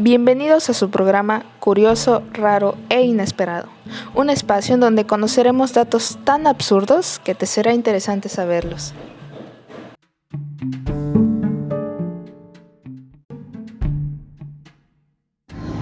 Bienvenidos 0.00 0.70
a 0.70 0.74
su 0.74 0.90
programa 0.90 1.42
Curioso, 1.58 2.22
Raro 2.32 2.76
e 2.88 3.02
Inesperado, 3.02 3.66
un 4.14 4.30
espacio 4.30 4.76
en 4.76 4.80
donde 4.80 5.06
conoceremos 5.06 5.72
datos 5.72 6.20
tan 6.22 6.46
absurdos 6.46 7.20
que 7.24 7.34
te 7.34 7.46
será 7.46 7.72
interesante 7.72 8.28
saberlos. 8.28 8.94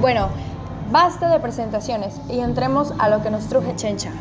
Bueno, 0.00 0.28
basta 0.92 1.28
de 1.28 1.40
presentaciones 1.40 2.20
y 2.30 2.38
entremos 2.38 2.92
a 3.00 3.08
lo 3.08 3.20
que 3.20 3.30
nos 3.30 3.48
truje 3.48 3.74
Chencha. 3.74 4.12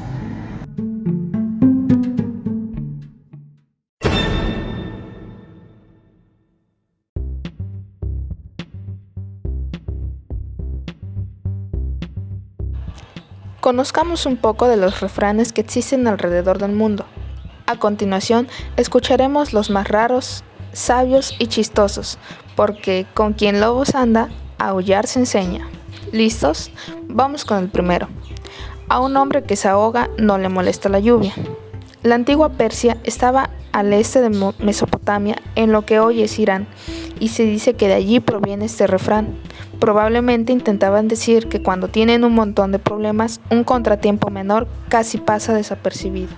Conozcamos 13.64 14.26
un 14.26 14.36
poco 14.36 14.68
de 14.68 14.76
los 14.76 15.00
refranes 15.00 15.54
que 15.54 15.62
existen 15.62 16.06
alrededor 16.06 16.58
del 16.58 16.74
mundo. 16.74 17.06
A 17.66 17.78
continuación, 17.78 18.50
escucharemos 18.76 19.54
los 19.54 19.70
más 19.70 19.88
raros, 19.88 20.44
sabios 20.74 21.34
y 21.40 21.48
chistosos, 21.48 22.18
porque 22.58 23.06
con 23.14 23.32
quien 23.32 23.62
lobos 23.62 23.96
anda, 23.96 24.28
aullar 24.58 25.08
se 25.08 25.20
enseña. 25.20 25.66
¿Listos? 26.12 26.72
Vamos 27.08 27.46
con 27.46 27.58
el 27.60 27.70
primero. 27.70 28.10
A 28.90 29.00
un 29.00 29.16
hombre 29.16 29.44
que 29.44 29.56
se 29.56 29.70
ahoga 29.70 30.10
no 30.18 30.38
le 30.38 30.50
molesta 30.50 30.90
la 30.90 31.00
lluvia. 31.00 31.34
La 32.02 32.16
antigua 32.16 32.50
Persia 32.50 32.98
estaba 33.06 33.50
al 33.72 33.94
este 33.94 34.20
de 34.20 34.54
Mesopotamia, 34.60 35.38
en 35.56 35.72
lo 35.72 35.86
que 35.86 36.02
hoy 36.02 36.22
es 36.22 36.38
Irán, 36.38 36.68
y 37.18 37.30
se 37.30 37.46
dice 37.46 37.76
que 37.76 37.88
de 37.88 37.94
allí 37.94 38.20
proviene 38.20 38.66
este 38.66 38.88
refrán. 38.88 39.38
Probablemente 39.80 40.54
intentaban 40.54 41.08
decir 41.08 41.50
que 41.50 41.62
cuando 41.62 41.88
tienen 41.88 42.24
un 42.24 42.34
montón 42.34 42.72
de 42.72 42.80
problemas, 42.80 43.42
un 43.50 43.64
contratiempo 43.64 44.30
menor 44.30 44.68
casi 44.90 45.18
pasa 45.18 45.54
desapercibido. 45.54 46.34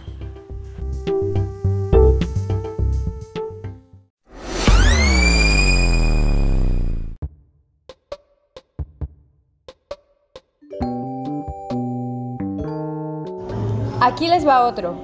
Aquí 14.01 14.27
les 14.27 14.47
va 14.47 14.67
otro. 14.67 14.95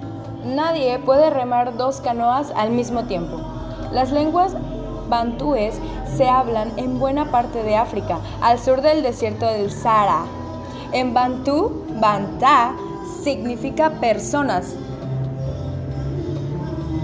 Nadie 0.46 1.00
puede 1.00 1.30
remar 1.32 1.76
dos 1.76 2.02
canoas 2.02 2.52
al 2.56 2.70
mismo 2.70 3.06
tiempo. 3.06 3.42
Las 3.92 4.12
lenguas 4.12 4.56
bantúes 5.12 5.76
se 6.17 6.28
hablan 6.28 6.72
en 6.78 6.98
buena 6.98 7.30
parte 7.30 7.62
de 7.64 7.76
África, 7.76 8.17
al 8.42 8.58
sur 8.58 8.81
del 8.81 9.04
desierto 9.04 9.45
del 9.45 9.70
Sahara. 9.70 10.23
En 10.94 11.14
bantú, 11.14 11.86
bantá 12.00 12.76
significa 13.23 13.92
personas. 14.00 14.73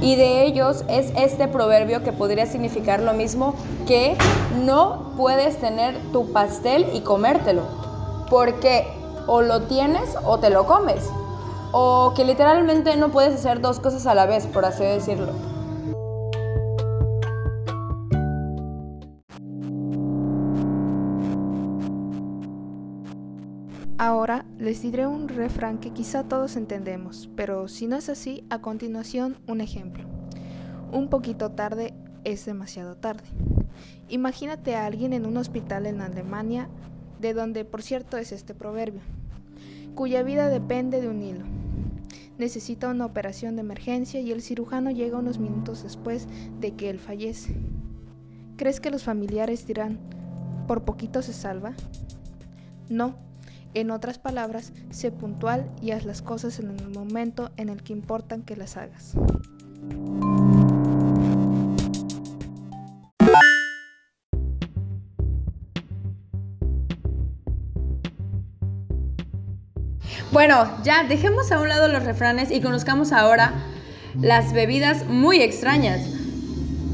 Y 0.01 0.15
de 0.15 0.45
ellos 0.45 0.83
es 0.87 1.11
este 1.15 1.47
proverbio 1.47 2.03
que 2.03 2.13
podría 2.13 2.45
significar 2.45 3.01
lo 3.01 3.13
mismo 3.13 3.55
que 3.87 4.15
no 4.63 5.11
puedes 5.17 5.57
tener 5.57 5.97
tu 6.11 6.31
pastel 6.31 6.87
y 6.93 7.01
comértelo, 7.01 7.63
porque 8.29 8.87
o 9.27 9.41
lo 9.41 9.63
tienes 9.63 10.15
o 10.23 10.37
te 10.37 10.49
lo 10.49 10.65
comes, 10.65 11.03
o 11.71 12.13
que 12.15 12.23
literalmente 12.23 12.95
no 12.95 13.09
puedes 13.09 13.35
hacer 13.35 13.59
dos 13.59 13.79
cosas 13.79 14.05
a 14.05 14.15
la 14.15 14.25
vez, 14.25 14.47
por 14.47 14.65
así 14.65 14.83
decirlo. 14.83 15.56
Ahora 23.99 24.45
les 24.59 24.83
diré 24.83 25.07
un 25.07 25.27
refrán 25.27 25.79
que 25.79 25.89
quizá 25.89 26.23
todos 26.23 26.55
entendemos, 26.55 27.31
pero 27.35 27.67
si 27.67 27.87
no 27.87 27.95
es 27.95 28.09
así, 28.09 28.43
a 28.51 28.61
continuación 28.61 29.37
un 29.47 29.59
ejemplo. 29.59 30.03
Un 30.91 31.09
poquito 31.09 31.53
tarde 31.53 31.95
es 32.23 32.45
demasiado 32.45 32.95
tarde. 32.95 33.23
Imagínate 34.07 34.75
a 34.75 34.85
alguien 34.85 35.13
en 35.13 35.25
un 35.25 35.35
hospital 35.37 35.87
en 35.87 36.01
Alemania, 36.01 36.69
de 37.19 37.33
donde 37.33 37.65
por 37.65 37.81
cierto 37.81 38.17
es 38.17 38.31
este 38.31 38.53
proverbio, 38.53 39.01
cuya 39.95 40.21
vida 40.21 40.49
depende 40.49 41.01
de 41.01 41.09
un 41.09 41.23
hilo. 41.23 41.45
Necesita 42.37 42.89
una 42.89 43.07
operación 43.07 43.55
de 43.55 43.61
emergencia 43.61 44.19
y 44.19 44.31
el 44.31 44.43
cirujano 44.43 44.91
llega 44.91 45.17
unos 45.17 45.39
minutos 45.39 45.81
después 45.81 46.27
de 46.59 46.75
que 46.75 46.91
él 46.91 46.99
fallece. 46.99 47.55
¿Crees 48.57 48.79
que 48.79 48.91
los 48.91 49.03
familiares 49.03 49.65
dirán, 49.65 49.97
por 50.67 50.85
poquito 50.85 51.23
se 51.23 51.33
salva? 51.33 51.73
No, 52.89 53.15
en 53.77 53.91
otras 53.91 54.17
palabras, 54.17 54.73
sé 54.89 55.11
puntual 55.11 55.69
y 55.83 55.91
haz 55.91 56.03
las 56.03 56.23
cosas 56.23 56.57
en 56.57 56.71
el 56.71 56.89
momento 56.89 57.51
en 57.57 57.69
el 57.69 57.83
que 57.83 57.93
importan 57.93 58.41
que 58.41 58.55
las 58.55 58.75
hagas. 58.75 59.13
Bueno, 70.31 70.67
ya 70.83 71.03
dejemos 71.03 71.51
a 71.51 71.59
un 71.59 71.69
lado 71.69 71.87
los 71.87 72.03
refranes 72.03 72.49
y 72.49 72.61
conozcamos 72.61 73.11
ahora 73.11 73.53
las 74.19 74.53
bebidas 74.53 75.05
muy 75.05 75.41
extrañas. 75.41 76.01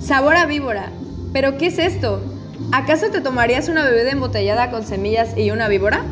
Sabor 0.01 0.35
a 0.35 0.45
víbora. 0.45 0.91
¿Pero 1.31 1.57
qué 1.57 1.67
es 1.67 1.79
esto? 1.79 2.21
¿Acaso 2.73 3.09
te 3.09 3.21
tomarías 3.21 3.69
una 3.69 3.85
bebida 3.85 4.11
embotellada 4.11 4.69
con 4.69 4.85
semillas 4.85 5.37
y 5.37 5.51
una 5.51 5.69
víbora? 5.69 6.03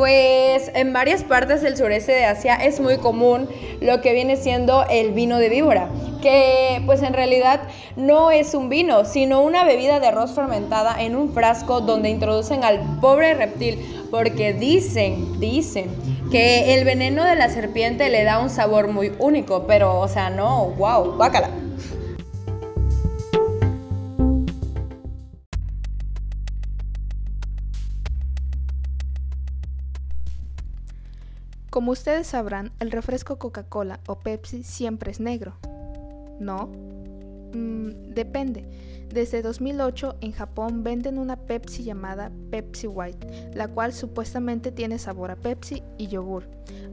Pues 0.00 0.70
en 0.72 0.94
varias 0.94 1.24
partes 1.24 1.60
del 1.60 1.76
sureste 1.76 2.12
de 2.12 2.24
Asia 2.24 2.54
es 2.54 2.80
muy 2.80 2.96
común 2.96 3.50
lo 3.82 4.00
que 4.00 4.14
viene 4.14 4.36
siendo 4.36 4.86
el 4.88 5.10
vino 5.10 5.36
de 5.36 5.50
víbora, 5.50 5.90
que 6.22 6.80
pues 6.86 7.02
en 7.02 7.12
realidad 7.12 7.60
no 7.96 8.30
es 8.30 8.54
un 8.54 8.70
vino, 8.70 9.04
sino 9.04 9.42
una 9.42 9.62
bebida 9.62 10.00
de 10.00 10.06
arroz 10.06 10.32
fermentada 10.32 11.02
en 11.02 11.16
un 11.16 11.34
frasco 11.34 11.82
donde 11.82 12.08
introducen 12.08 12.64
al 12.64 12.80
pobre 13.02 13.34
reptil, 13.34 14.06
porque 14.10 14.54
dicen, 14.54 15.38
dicen 15.38 15.90
que 16.32 16.72
el 16.72 16.86
veneno 16.86 17.22
de 17.22 17.36
la 17.36 17.50
serpiente 17.50 18.08
le 18.08 18.24
da 18.24 18.38
un 18.38 18.48
sabor 18.48 18.88
muy 18.88 19.12
único, 19.18 19.66
pero 19.66 20.00
o 20.00 20.08
sea, 20.08 20.30
no, 20.30 20.70
wow, 20.78 21.18
bácala. 21.18 21.50
Como 31.70 31.92
ustedes 31.92 32.26
sabrán, 32.26 32.72
el 32.80 32.90
refresco 32.90 33.38
Coca-Cola 33.38 34.00
o 34.08 34.16
Pepsi 34.18 34.64
siempre 34.64 35.12
es 35.12 35.20
negro. 35.20 35.54
¿No? 36.40 36.66
Mm, 37.54 38.12
depende. 38.12 38.66
Desde 39.08 39.40
2008 39.40 40.16
en 40.20 40.32
Japón 40.32 40.82
venden 40.82 41.16
una 41.16 41.36
Pepsi 41.36 41.84
llamada 41.84 42.32
Pepsi 42.50 42.88
White, 42.88 43.52
la 43.54 43.68
cual 43.68 43.92
supuestamente 43.92 44.72
tiene 44.72 44.98
sabor 44.98 45.30
a 45.30 45.36
Pepsi 45.36 45.84
y 45.96 46.08
yogur. 46.08 46.48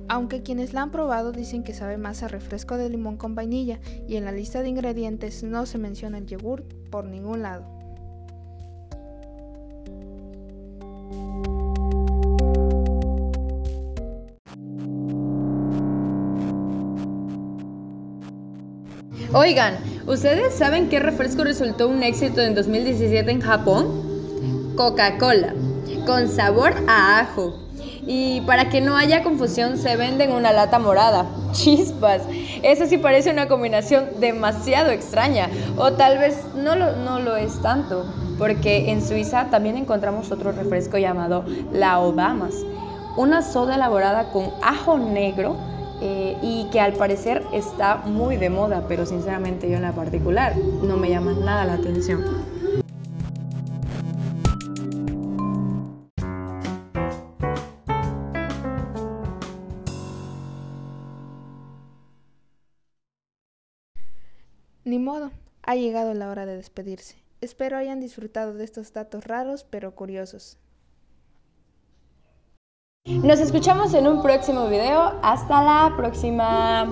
Aunque 0.09 0.43
quienes 0.43 0.73
la 0.73 0.83
han 0.83 0.91
probado 0.91 1.31
dicen 1.31 1.63
que 1.63 1.73
sabe 1.73 1.97
más 1.97 2.21
a 2.21 2.27
refresco 2.27 2.77
de 2.77 2.89
limón 2.89 3.17
con 3.17 3.33
vainilla 3.33 3.79
y 4.07 4.15
en 4.15 4.25
la 4.25 4.31
lista 4.31 4.61
de 4.61 4.69
ingredientes 4.69 5.43
no 5.43 5.65
se 5.65 5.79
menciona 5.79 6.19
el 6.19 6.27
yogur 6.27 6.63
por 6.91 7.05
ningún 7.05 7.41
lado. 7.41 7.76
Oigan, 19.39 19.75
¿ustedes 20.07 20.55
saben 20.55 20.89
qué 20.89 20.99
refresco 20.99 21.43
resultó 21.43 21.87
un 21.87 22.01
éxito 22.01 22.41
en 22.41 22.55
2017 22.55 23.29
en 23.29 23.39
Japón? 23.39 24.73
Coca-Cola, 24.75 25.53
con 26.07 26.27
sabor 26.27 26.73
a 26.87 27.19
ajo. 27.19 27.53
Y 28.07 28.41
para 28.47 28.71
que 28.71 28.81
no 28.81 28.97
haya 28.97 29.21
confusión, 29.21 29.77
se 29.77 29.95
vende 29.95 30.23
en 30.23 30.31
una 30.31 30.53
lata 30.53 30.79
morada. 30.79 31.27
Chispas. 31.51 32.23
Eso 32.63 32.87
sí 32.87 32.97
parece 32.97 33.29
una 33.29 33.47
combinación 33.47 34.05
demasiado 34.19 34.89
extraña. 34.89 35.49
O 35.77 35.93
tal 35.93 36.17
vez 36.17 36.39
no 36.55 36.75
lo, 36.75 36.95
no 36.95 37.19
lo 37.19 37.37
es 37.37 37.61
tanto. 37.61 38.11
Porque 38.39 38.89
en 38.89 39.05
Suiza 39.05 39.51
también 39.51 39.77
encontramos 39.77 40.31
otro 40.31 40.51
refresco 40.51 40.97
llamado 40.97 41.45
La 41.71 41.99
Obamas. 41.99 42.55
Una 43.15 43.43
soda 43.43 43.75
elaborada 43.75 44.31
con 44.31 44.49
ajo 44.63 44.97
negro 44.97 45.76
eh, 46.01 46.37
y 46.41 46.69
que 46.71 46.79
al 46.79 46.93
parecer 46.93 47.43
está 47.53 47.97
muy 47.97 48.37
de 48.37 48.49
moda, 48.49 48.85
pero 48.87 49.05
sinceramente 49.05 49.69
yo 49.69 49.77
en 49.77 49.81
la 49.81 49.93
particular 49.93 50.55
no 50.57 50.97
me 50.97 51.09
llama 51.09 51.33
nada 51.33 51.65
la 51.65 51.73
atención. 51.73 52.23
Ni 64.87 64.99
modo, 64.99 65.31
ha 65.63 65.75
llegado 65.75 66.13
la 66.13 66.29
hora 66.29 66.45
de 66.45 66.55
despedirse. 66.55 67.17
Espero 67.41 67.75
hayan 67.75 67.99
disfrutado 67.99 68.53
de 68.53 68.63
estos 68.63 68.93
datos 68.93 69.25
raros 69.25 69.65
pero 69.69 69.93
curiosos. 69.93 70.57
Nos 73.23 73.39
escuchamos 73.39 73.93
en 73.93 74.07
un 74.07 74.21
próximo 74.21 74.67
video. 74.67 75.13
Hasta 75.21 75.63
la 75.63 75.93
próxima. 75.97 76.87